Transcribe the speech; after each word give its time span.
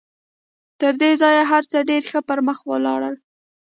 تر 0.79 0.93
دې 1.01 1.11
ځایه 1.21 1.43
هر 1.51 1.63
څه 1.71 1.77
ډېر 1.89 2.01
ښه 2.09 2.19
پر 2.27 2.39
مخ 2.47 2.57
ولاړل 2.69 3.15